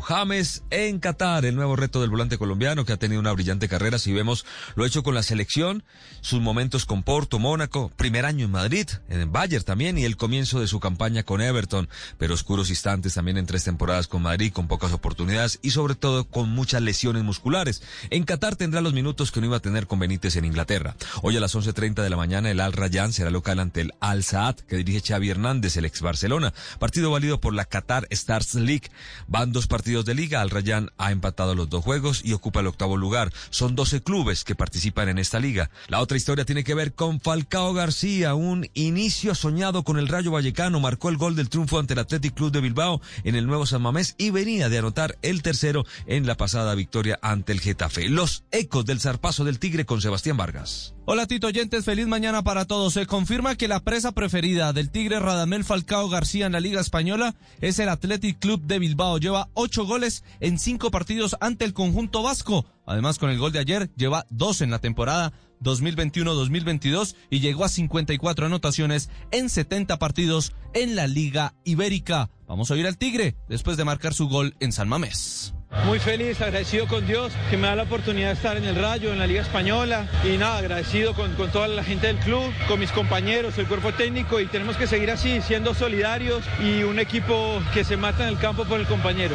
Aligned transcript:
James 0.00 0.62
en 0.70 0.98
Qatar, 0.98 1.44
el 1.44 1.54
nuevo 1.54 1.76
reto 1.76 2.00
del 2.00 2.10
volante 2.10 2.38
colombiano 2.38 2.84
que 2.84 2.92
ha 2.92 2.96
tenido 2.96 3.20
una 3.20 3.32
brillante 3.32 3.68
carrera, 3.68 3.98
si 3.98 4.12
vemos, 4.12 4.46
lo 4.74 4.86
hecho 4.86 5.02
con 5.02 5.14
la 5.14 5.22
selección, 5.22 5.84
sus 6.20 6.40
momentos 6.40 6.86
con 6.86 7.02
Porto, 7.02 7.38
Mónaco, 7.38 7.90
primer 7.96 8.24
año 8.24 8.46
en 8.46 8.50
Madrid, 8.50 8.88
en 9.08 9.30
Bayern 9.30 9.64
también 9.64 9.98
y 9.98 10.04
el 10.04 10.16
comienzo 10.16 10.60
de 10.60 10.66
su 10.66 10.80
campaña 10.80 11.22
con 11.22 11.40
Everton, 11.40 11.88
pero 12.16 12.34
oscuros 12.34 12.70
instantes 12.70 13.14
también 13.14 13.36
en 13.36 13.46
tres 13.46 13.64
temporadas 13.64 14.08
con 14.08 14.22
Madrid, 14.22 14.52
con 14.52 14.68
pocas 14.68 14.92
oportunidades 14.92 15.58
y 15.62 15.70
sobre 15.70 15.94
todo 15.94 16.24
con 16.24 16.48
muchas 16.48 16.80
lesiones 16.80 17.22
musculares. 17.22 17.82
En 18.10 18.24
Qatar 18.24 18.56
tendrá 18.56 18.80
los 18.80 18.94
minutos 18.94 19.30
que 19.30 19.40
no 19.40 19.46
iba 19.46 19.58
a 19.58 19.60
tener 19.60 19.86
con 19.86 19.98
Benítez 19.98 20.36
en 20.36 20.46
Inglaterra. 20.46 20.96
Hoy 21.22 21.36
a 21.36 21.40
las 21.40 21.54
11.30 21.54 22.02
de 22.02 22.10
la 22.10 22.16
mañana 22.16 22.50
el 22.50 22.60
Al 22.60 22.72
Rayyan 22.72 23.12
será 23.12 23.30
local 23.30 23.58
ante 23.58 23.82
el 23.82 23.92
Al 24.00 24.24
Saad 24.24 24.56
que 24.56 24.76
dirige 24.76 25.02
Xavi 25.06 25.28
Hernández, 25.28 25.76
el 25.76 25.84
ex 25.84 26.00
Barcelona, 26.00 26.54
partido 26.78 27.10
válido 27.10 27.40
por 27.40 27.52
la 27.52 27.66
Qatar 27.66 28.06
Stars 28.10 28.54
League. 28.54 28.90
Van 29.26 29.52
dos 29.52 29.66
partidos 29.66 29.81
de 29.82 30.14
liga, 30.14 30.40
Al 30.40 30.50
Rayyan 30.50 30.90
ha 30.96 31.10
empatado 31.10 31.56
los 31.56 31.68
dos 31.68 31.82
juegos 31.82 32.22
y 32.24 32.34
ocupa 32.34 32.60
el 32.60 32.68
octavo 32.68 32.96
lugar. 32.96 33.32
Son 33.50 33.74
12 33.74 34.02
clubes 34.02 34.44
que 34.44 34.54
participan 34.54 35.08
en 35.08 35.18
esta 35.18 35.40
liga. 35.40 35.70
La 35.88 36.00
otra 36.00 36.16
historia 36.16 36.44
tiene 36.44 36.62
que 36.62 36.74
ver 36.74 36.94
con 36.94 37.20
Falcao 37.20 37.74
García, 37.74 38.34
un 38.34 38.68
inicio 38.74 39.34
soñado 39.34 39.82
con 39.82 39.98
el 39.98 40.06
Rayo 40.06 40.30
Vallecano, 40.30 40.78
marcó 40.78 41.08
el 41.08 41.16
gol 41.16 41.34
del 41.34 41.48
triunfo 41.48 41.80
ante 41.80 41.94
el 41.94 41.98
Athletic 41.98 42.32
Club 42.32 42.52
de 42.52 42.60
Bilbao 42.60 43.00
en 43.24 43.34
el 43.34 43.46
nuevo 43.48 43.66
San 43.66 43.82
Mamés 43.82 44.14
y 44.18 44.30
venía 44.30 44.68
de 44.68 44.78
anotar 44.78 45.18
el 45.22 45.42
tercero 45.42 45.84
en 46.06 46.26
la 46.26 46.36
pasada 46.36 46.76
victoria 46.76 47.18
ante 47.20 47.52
el 47.52 47.60
Getafe. 47.60 48.08
Los 48.08 48.44
ecos 48.52 48.86
del 48.86 49.00
zarpazo 49.00 49.42
del 49.42 49.58
Tigre 49.58 49.84
con 49.84 50.00
Sebastián 50.00 50.36
Vargas. 50.36 50.94
Hola 51.04 51.26
Tito 51.26 51.48
Oyentes, 51.48 51.84
feliz 51.84 52.06
mañana 52.06 52.44
para 52.44 52.64
todos. 52.64 52.92
Se 52.92 53.06
confirma 53.06 53.56
que 53.56 53.66
la 53.66 53.80
presa 53.80 54.12
preferida 54.12 54.72
del 54.72 54.88
Tigre 54.88 55.18
Radamel 55.18 55.64
Falcao 55.64 56.08
García 56.08 56.46
en 56.46 56.52
la 56.52 56.60
Liga 56.60 56.80
Española 56.80 57.34
es 57.60 57.80
el 57.80 57.88
Athletic 57.88 58.38
Club 58.38 58.62
de 58.62 58.78
Bilbao. 58.78 59.18
Lleva 59.18 59.48
ocho 59.54 59.71
goles 59.80 60.24
en 60.40 60.58
cinco 60.58 60.90
partidos 60.90 61.36
ante 61.40 61.64
el 61.64 61.72
conjunto 61.72 62.22
vasco. 62.22 62.66
Además, 62.86 63.18
con 63.18 63.30
el 63.30 63.38
gol 63.38 63.52
de 63.52 63.58
ayer, 63.58 63.90
lleva 63.96 64.26
dos 64.30 64.60
en 64.60 64.70
la 64.70 64.78
temporada 64.78 65.32
2021-2022 65.62 67.16
y 67.30 67.40
llegó 67.40 67.64
a 67.64 67.68
54 67.68 68.46
anotaciones 68.46 69.10
en 69.30 69.48
70 69.48 69.98
partidos 69.98 70.52
en 70.74 70.96
la 70.96 71.06
Liga 71.06 71.54
Ibérica. 71.64 72.30
Vamos 72.46 72.70
a 72.70 72.74
oír 72.74 72.86
al 72.86 72.98
Tigre 72.98 73.36
después 73.48 73.76
de 73.76 73.84
marcar 73.84 74.14
su 74.14 74.28
gol 74.28 74.54
en 74.60 74.72
San 74.72 74.88
Mamés. 74.88 75.54
Muy 75.86 75.98
feliz, 75.98 76.40
agradecido 76.40 76.86
con 76.86 77.06
Dios 77.06 77.32
que 77.50 77.56
me 77.56 77.66
da 77.66 77.74
la 77.74 77.82
oportunidad 77.82 78.28
de 78.28 78.34
estar 78.34 78.56
en 78.56 78.64
el 78.64 78.76
Rayo, 78.76 79.12
en 79.12 79.18
la 79.18 79.26
Liga 79.26 79.42
Española 79.42 80.06
y 80.22 80.36
nada, 80.36 80.58
agradecido 80.58 81.12
con, 81.14 81.34
toda 81.50 81.66
la 81.66 81.82
gente 81.82 82.06
del 82.06 82.18
club, 82.18 82.52
con 82.68 82.78
mis 82.78 82.92
compañeros, 82.92 83.58
el 83.58 83.66
cuerpo 83.66 83.92
técnico 83.92 84.38
y 84.38 84.46
tenemos 84.46 84.76
que 84.76 84.86
seguir 84.86 85.10
así, 85.10 85.40
siendo 85.40 85.74
solidarios 85.74 86.44
y 86.62 86.84
un 86.84 86.98
equipo 87.00 87.60
que 87.74 87.84
se 87.84 87.96
mata 87.96 88.22
en 88.24 88.30
el 88.30 88.38
campo 88.38 88.64
por 88.64 88.78
el 88.78 88.86
compañero. 88.86 89.34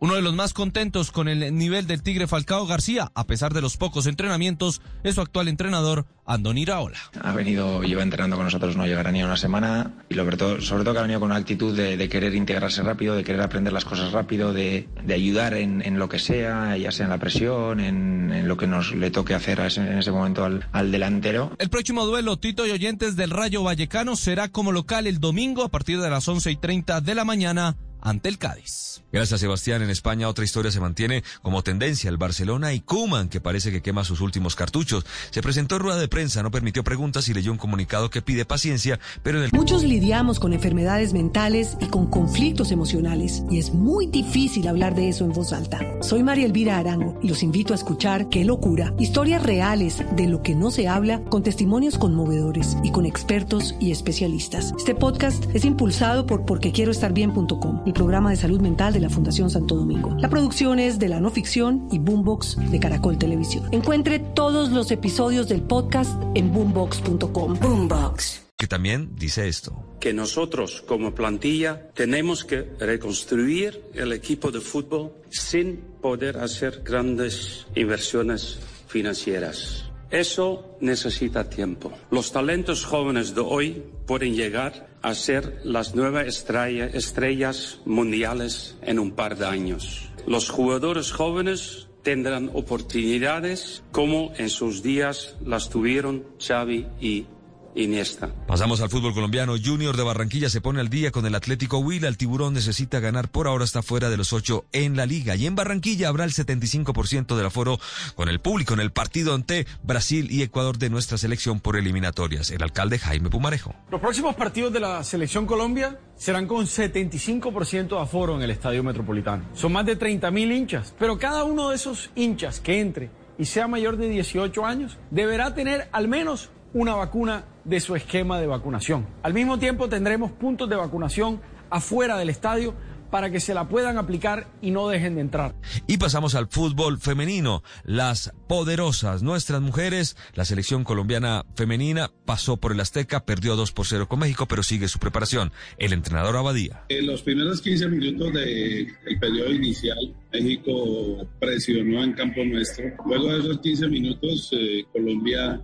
Uno 0.00 0.14
de 0.14 0.22
los 0.22 0.34
más 0.34 0.52
contentos 0.52 1.10
con 1.10 1.28
el 1.28 1.56
nivel 1.56 1.86
del 1.86 2.02
Tigre 2.02 2.26
Falcao 2.26 2.66
García, 2.66 3.10
a 3.14 3.26
pesar 3.26 3.54
de 3.54 3.60
los 3.60 3.76
pocos 3.76 4.06
entrenamientos, 4.06 4.82
es 5.02 5.14
su 5.14 5.20
actual 5.20 5.48
entrenador, 5.48 6.06
Andoni 6.26 6.64
Raola. 6.64 6.98
Ha 7.22 7.32
venido, 7.32 7.82
lleva 7.82 8.02
entrenando 8.02 8.36
con 8.36 8.46
nosotros, 8.46 8.76
no 8.76 8.86
llegará 8.86 9.12
ni 9.12 9.22
a 9.22 9.26
una 9.26 9.36
semana, 9.36 9.92
y 10.08 10.14
sobre 10.14 10.36
todo, 10.36 10.60
sobre 10.60 10.84
todo 10.84 10.94
que 10.94 10.98
ha 11.00 11.02
venido 11.02 11.20
con 11.20 11.30
una 11.30 11.38
actitud 11.38 11.76
de, 11.76 11.96
de 11.96 12.08
querer 12.08 12.34
integrarse 12.34 12.82
rápido, 12.82 13.14
de 13.14 13.24
querer 13.24 13.42
aprender 13.42 13.72
las 13.72 13.84
cosas 13.84 14.12
rápido, 14.12 14.52
de, 14.52 14.88
de 15.04 15.14
ayudar 15.14 15.54
en, 15.54 15.82
en, 15.82 15.98
lo 15.98 16.08
que 16.08 16.18
sea, 16.18 16.76
ya 16.76 16.90
sea 16.90 17.04
en 17.04 17.10
la 17.10 17.18
presión, 17.18 17.80
en, 17.80 18.32
en 18.32 18.48
lo 18.48 18.56
que 18.56 18.66
nos 18.66 18.94
le 18.94 19.10
toque 19.10 19.34
hacer 19.34 19.60
ese, 19.60 19.80
en 19.80 19.98
ese 19.98 20.10
momento 20.10 20.44
al, 20.44 20.66
al, 20.72 20.90
delantero. 20.90 21.52
El 21.58 21.70
próximo 21.70 22.06
duelo, 22.06 22.38
Tito 22.38 22.66
y 22.66 22.70
Oyentes 22.70 23.16
del 23.16 23.30
Rayo 23.30 23.62
Vallecano, 23.62 24.16
será 24.16 24.48
como 24.48 24.72
local 24.72 25.06
el 25.06 25.20
domingo 25.20 25.62
a 25.62 25.68
partir 25.68 26.00
de 26.00 26.10
las 26.10 26.26
11 26.26 26.50
y 26.50 26.56
30 26.56 27.00
de 27.00 27.14
la 27.14 27.24
mañana 27.24 27.76
ante 28.04 28.28
el 28.28 28.38
Cádiz. 28.38 29.02
Gracias, 29.12 29.40
Sebastián. 29.40 29.82
En 29.82 29.90
España 29.90 30.28
otra 30.28 30.44
historia 30.44 30.70
se 30.72 30.80
mantiene 30.80 31.22
como 31.40 31.62
tendencia. 31.62 32.10
El 32.10 32.16
Barcelona 32.16 32.72
y 32.72 32.80
Kuman, 32.80 33.28
que 33.28 33.40
parece 33.40 33.70
que 33.70 33.80
quema 33.80 34.04
sus 34.04 34.20
últimos 34.20 34.56
cartuchos. 34.56 35.06
Se 35.30 35.40
presentó 35.40 35.76
en 35.76 35.82
rueda 35.82 35.98
de 36.00 36.08
prensa, 36.08 36.42
no 36.42 36.50
permitió 36.50 36.82
preguntas 36.82 37.28
y 37.28 37.34
leyó 37.34 37.52
un 37.52 37.58
comunicado 37.58 38.10
que 38.10 38.22
pide 38.22 38.44
paciencia, 38.44 38.98
pero 39.22 39.38
en 39.38 39.44
el... 39.44 39.50
Muchos 39.52 39.84
lidiamos 39.84 40.40
con 40.40 40.52
enfermedades 40.52 41.12
mentales 41.12 41.76
y 41.80 41.86
con 41.86 42.10
conflictos 42.10 42.72
emocionales, 42.72 43.44
y 43.50 43.58
es 43.58 43.72
muy 43.72 44.06
difícil 44.06 44.68
hablar 44.68 44.94
de 44.94 45.08
eso 45.08 45.24
en 45.24 45.32
voz 45.32 45.52
alta. 45.52 45.80
Soy 46.02 46.22
María 46.22 46.46
Elvira 46.46 46.78
Arango 46.78 47.18
y 47.22 47.28
los 47.28 47.42
invito 47.42 47.72
a 47.72 47.76
escuchar 47.76 48.28
Qué 48.28 48.44
locura, 48.44 48.92
historias 48.98 49.42
reales 49.42 50.02
de 50.16 50.26
lo 50.26 50.42
que 50.42 50.54
no 50.54 50.70
se 50.70 50.88
habla 50.88 51.22
con 51.24 51.42
testimonios 51.42 51.98
conmovedores 51.98 52.76
y 52.82 52.90
con 52.90 53.06
expertos 53.06 53.74
y 53.80 53.92
especialistas. 53.92 54.74
Este 54.76 54.94
podcast 54.94 55.44
es 55.54 55.64
impulsado 55.64 56.26
por 56.26 56.44
porquequieroestarbien.com, 56.44 57.82
el 57.86 57.93
programa 57.94 58.30
de 58.30 58.36
salud 58.36 58.60
mental 58.60 58.92
de 58.92 59.00
la 59.00 59.08
Fundación 59.08 59.48
Santo 59.48 59.76
Domingo. 59.76 60.14
La 60.18 60.28
producción 60.28 60.78
es 60.78 60.98
de 60.98 61.08
la 61.08 61.20
no 61.20 61.30
ficción 61.30 61.88
y 61.90 61.98
Boombox 61.98 62.58
de 62.70 62.80
Caracol 62.80 63.18
Televisión. 63.18 63.68
Encuentre 63.72 64.18
todos 64.18 64.70
los 64.70 64.90
episodios 64.90 65.48
del 65.48 65.62
podcast 65.62 66.20
en 66.34 66.52
boombox.com. 66.52 67.58
Boombox. 67.60 68.42
Que 68.56 68.66
también 68.66 69.16
dice 69.16 69.48
esto. 69.48 69.96
Que 70.00 70.12
nosotros 70.12 70.82
como 70.86 71.14
plantilla 71.14 71.90
tenemos 71.94 72.44
que 72.44 72.62
reconstruir 72.78 73.82
el 73.94 74.12
equipo 74.12 74.50
de 74.50 74.60
fútbol 74.60 75.12
sin 75.30 75.76
poder 76.00 76.38
hacer 76.38 76.82
grandes 76.84 77.66
inversiones 77.74 78.58
financieras. 78.86 79.83
Eso 80.14 80.76
necesita 80.78 81.50
tiempo. 81.50 81.90
Los 82.12 82.30
talentos 82.30 82.84
jóvenes 82.84 83.34
de 83.34 83.40
hoy 83.40 83.82
pueden 84.06 84.36
llegar 84.36 84.86
a 85.02 85.12
ser 85.12 85.60
las 85.64 85.96
nuevas 85.96 86.28
estrella, 86.28 86.86
estrellas 86.86 87.80
mundiales 87.84 88.76
en 88.82 89.00
un 89.00 89.10
par 89.10 89.36
de 89.36 89.46
años. 89.46 90.08
Los 90.24 90.50
jugadores 90.50 91.10
jóvenes 91.10 91.88
tendrán 92.04 92.48
oportunidades 92.54 93.82
como 93.90 94.32
en 94.36 94.50
sus 94.50 94.84
días 94.84 95.34
las 95.44 95.68
tuvieron 95.68 96.24
Xavi 96.38 96.86
y 97.00 97.26
Iniesta. 97.74 98.30
Pasamos 98.46 98.80
al 98.80 98.88
fútbol 98.88 99.14
colombiano. 99.14 99.54
Junior 99.62 99.96
de 99.96 100.02
Barranquilla 100.02 100.48
se 100.48 100.60
pone 100.60 100.80
al 100.80 100.88
día 100.88 101.10
con 101.10 101.26
el 101.26 101.34
Atlético 101.34 101.78
Huila. 101.78 102.08
El 102.08 102.16
tiburón 102.16 102.54
necesita 102.54 103.00
ganar. 103.00 103.28
Por 103.28 103.48
ahora 103.48 103.64
está 103.64 103.82
fuera 103.82 104.10
de 104.10 104.16
los 104.16 104.32
ocho 104.32 104.64
en 104.72 104.96
la 104.96 105.06
liga. 105.06 105.34
Y 105.36 105.46
en 105.46 105.54
Barranquilla 105.54 106.08
habrá 106.08 106.24
el 106.24 106.32
75% 106.32 107.36
del 107.36 107.46
aforo 107.46 107.78
con 108.14 108.28
el 108.28 108.40
público 108.40 108.74
en 108.74 108.80
el 108.80 108.92
partido 108.92 109.34
ante 109.34 109.66
Brasil 109.82 110.28
y 110.30 110.42
Ecuador 110.42 110.78
de 110.78 110.90
nuestra 110.90 111.18
selección 111.18 111.60
por 111.60 111.76
eliminatorias. 111.76 112.50
El 112.50 112.62
alcalde 112.62 112.98
Jaime 112.98 113.30
Pumarejo. 113.30 113.74
Los 113.90 114.00
próximos 114.00 114.34
partidos 114.36 114.72
de 114.72 114.80
la 114.80 115.02
selección 115.02 115.46
Colombia 115.46 115.98
serán 116.16 116.46
con 116.46 116.66
75% 116.66 117.88
de 117.88 117.98
aforo 117.98 118.36
en 118.36 118.42
el 118.42 118.50
Estadio 118.50 118.84
Metropolitano. 118.84 119.48
Son 119.54 119.72
más 119.72 119.84
de 119.84 119.96
30 119.96 120.30
mil 120.30 120.52
hinchas. 120.52 120.94
Pero 120.98 121.18
cada 121.18 121.44
uno 121.44 121.70
de 121.70 121.76
esos 121.76 122.10
hinchas 122.14 122.60
que 122.60 122.80
entre 122.80 123.10
y 123.38 123.46
sea 123.46 123.66
mayor 123.66 123.96
de 123.96 124.08
18 124.08 124.64
años 124.64 124.98
deberá 125.10 125.54
tener 125.54 125.88
al 125.92 126.08
menos 126.08 126.50
una 126.74 126.94
vacuna 126.94 127.44
de 127.64 127.80
su 127.80 127.96
esquema 127.96 128.38
de 128.40 128.46
vacunación. 128.46 129.06
Al 129.22 129.32
mismo 129.32 129.58
tiempo 129.58 129.88
tendremos 129.88 130.32
puntos 130.32 130.68
de 130.68 130.76
vacunación 130.76 131.40
afuera 131.70 132.18
del 132.18 132.28
estadio 132.28 132.74
para 133.14 133.30
que 133.30 133.38
se 133.38 133.54
la 133.54 133.68
puedan 133.68 133.96
aplicar 133.96 134.48
y 134.60 134.72
no 134.72 134.88
dejen 134.88 135.14
de 135.14 135.20
entrar. 135.20 135.54
Y 135.86 135.98
pasamos 135.98 136.34
al 136.34 136.48
fútbol 136.48 136.98
femenino. 136.98 137.62
Las 137.84 138.32
poderosas, 138.48 139.22
nuestras 139.22 139.62
mujeres, 139.62 140.16
la 140.34 140.44
selección 140.44 140.82
colombiana 140.82 141.44
femenina 141.54 142.10
pasó 142.24 142.56
por 142.56 142.72
el 142.72 142.80
Azteca, 142.80 143.24
perdió 143.24 143.54
2 143.54 143.70
por 143.70 143.86
0 143.86 144.08
con 144.08 144.18
México, 144.18 144.46
pero 144.48 144.64
sigue 144.64 144.88
su 144.88 144.98
preparación. 144.98 145.52
El 145.78 145.92
entrenador 145.92 146.36
Abadía. 146.36 146.86
En 146.88 147.06
los 147.06 147.22
primeros 147.22 147.60
15 147.60 147.86
minutos 147.86 148.32
del 148.32 148.86
de 148.86 149.16
periodo 149.20 149.52
inicial, 149.52 150.12
México 150.34 151.26
presionó 151.38 152.02
en 152.02 152.12
campo 152.12 152.44
nuestro. 152.44 152.84
Luego 153.06 153.32
de 153.32 153.38
esos 153.38 153.60
15 153.60 153.88
minutos, 153.88 154.50
eh, 154.52 154.84
Colombia 154.92 155.60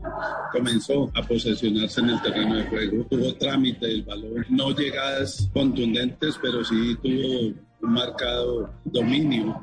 comenzó 0.53 1.11
a 1.15 1.23
posesionarse 1.23 2.01
en 2.01 2.11
el 2.11 2.23
terreno 2.23 2.57
de 2.57 2.65
juego. 2.65 3.05
Tuvo 3.11 3.35
trámite 3.35 3.87
del 3.87 4.03
balón, 4.03 4.47
no 4.49 4.71
llegadas 4.71 5.51
contundentes, 5.53 6.39
pero 6.41 6.63
sí 6.63 6.97
tuvo 7.03 7.53
un 7.83 7.93
marcado 7.93 8.73
dominio 8.85 9.59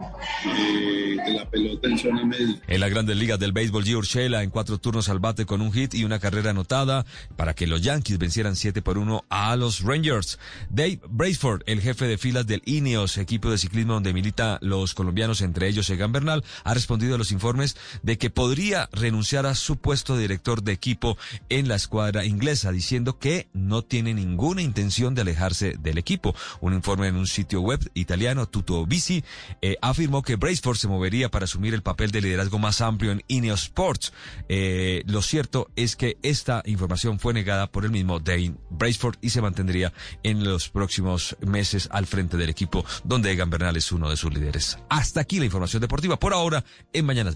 eh, 0.46 1.18
de 1.26 1.34
la 1.34 1.50
pelota 1.50 1.88
en 1.88 1.98
zona 1.98 2.26
media. 2.26 2.60
En 2.68 2.80
la 2.80 2.90
Grandes 2.90 3.16
Ligas 3.18 3.40
del 3.40 3.52
Béisbol, 3.52 3.84
Gio 3.84 4.00
Urshela 4.00 4.44
en 4.44 4.50
cuatro 4.50 4.78
turnos 4.78 5.10
al 5.10 5.20
bate 5.20 5.46
con 5.46 5.62
un 5.62 5.72
hit 5.72 5.94
y 5.94 6.04
una 6.04 6.20
carrera 6.20 6.52
anotada 6.52 7.06
para 7.36 7.54
que 7.54 7.68
los 7.68 7.82
Yankees 7.82 8.18
vencieran 8.18 8.56
7 8.56 8.82
por 8.82 8.98
1 8.98 9.26
a 9.30 9.56
los 9.56 9.82
Rangers. 9.82 10.40
Dave 10.70 11.00
Braceford, 11.08 11.62
el 11.68 11.82
jefe 11.82 12.08
de 12.08 12.18
filas 12.18 12.48
del 12.48 12.62
Ineos, 12.66 13.18
equipo 13.18 13.52
de 13.52 13.58
ciclismo 13.58 13.94
donde 13.94 14.14
milita 14.14 14.58
los 14.62 14.94
colombianos, 14.94 15.42
entre 15.42 15.68
ellos 15.68 15.90
Egan 15.90 16.12
Bernal, 16.12 16.44
ha 16.64 16.74
respondido 16.74 17.16
a 17.16 17.18
los 17.18 17.32
informes 17.32 17.78
de 18.04 18.18
que 18.18 18.30
podría 18.30 18.90
renunciar 18.92 19.46
a 19.46 19.56
su 19.56 19.78
puesto 19.78 20.16
de 20.16 20.24
director 20.24 20.64
de 20.64 20.72
equipo 20.72 21.18
en 21.50 21.68
la 21.68 21.76
escuadra 21.76 22.26
inglesa, 22.26 22.72
diciendo 22.72 23.20
que 23.20 23.48
no 23.54 23.84
tiene 23.84 24.14
ninguna 24.14 24.62
intención 24.62 25.14
de 25.14 25.22
alejarse 25.22 25.76
del 25.80 25.98
equipo. 25.98 26.36
Un 26.62 26.74
informe 26.74 27.08
en 27.08 27.16
un 27.16 27.28
sitio 27.28 27.62
web 27.62 27.80
italiano, 28.08 28.48
Tutto 28.48 28.86
Bici, 28.86 29.22
eh, 29.62 29.76
afirmó 29.82 30.22
que 30.22 30.38
Braceford 30.38 30.78
se 30.78 30.88
movería 30.88 31.30
para 31.30 31.44
asumir 31.44 31.74
el 31.74 31.82
papel 31.82 32.12
de 32.12 32.22
liderazgo 32.22 32.58
más 32.58 32.80
amplio 32.80 33.12
en 33.12 33.22
Ineos 33.28 33.64
Sports. 33.64 34.14
Eh, 34.48 35.04
lo 35.08 35.22
cierto 35.22 35.70
es 35.76 35.98
que 35.98 36.18
esta 36.24 36.64
información 36.66 37.20
fue 37.20 37.34
negada 37.34 37.68
por 37.70 37.84
el 37.84 37.92
mismo 37.92 38.20
Dane 38.20 38.56
Braceford 38.70 39.18
y 39.22 39.32
se 39.32 39.42
mantendría 39.42 39.92
en 40.24 40.46
los 40.46 40.70
próximos 40.70 41.36
meses 41.42 41.90
al 41.92 42.06
frente 42.06 42.38
del 42.38 42.50
equipo 42.50 42.86
donde 43.04 43.32
Egan 43.32 43.50
Bernal 43.50 43.76
es 43.76 43.92
uno 43.92 44.10
de 44.10 44.16
sus 44.16 44.34
líderes. 44.34 44.78
Hasta 44.90 45.20
aquí 45.20 45.40
la 45.40 45.46
información 45.46 45.82
deportiva 45.82 46.18
por 46.18 46.34
ahora 46.34 46.64
en 46.94 47.06
Mañanas. 47.06 47.36